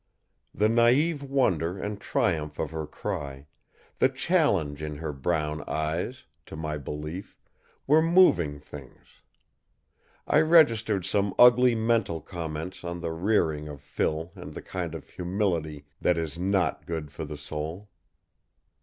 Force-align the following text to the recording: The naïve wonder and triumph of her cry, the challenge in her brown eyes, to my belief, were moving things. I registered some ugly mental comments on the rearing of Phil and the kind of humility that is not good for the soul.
The 0.51 0.67
naïve 0.67 1.21
wonder 1.21 1.77
and 1.77 2.01
triumph 2.01 2.57
of 2.57 2.71
her 2.71 2.87
cry, 2.87 3.45
the 3.99 4.09
challenge 4.09 4.81
in 4.81 4.95
her 4.95 5.13
brown 5.13 5.63
eyes, 5.69 6.23
to 6.47 6.55
my 6.55 6.79
belief, 6.79 7.37
were 7.85 8.01
moving 8.01 8.59
things. 8.59 9.21
I 10.25 10.41
registered 10.41 11.05
some 11.05 11.35
ugly 11.37 11.75
mental 11.75 12.19
comments 12.19 12.83
on 12.83 12.99
the 13.01 13.11
rearing 13.11 13.67
of 13.67 13.79
Phil 13.79 14.31
and 14.35 14.55
the 14.55 14.61
kind 14.63 14.95
of 14.95 15.07
humility 15.07 15.85
that 16.01 16.17
is 16.17 16.39
not 16.39 16.87
good 16.87 17.11
for 17.11 17.23
the 17.23 17.37
soul. 17.37 17.91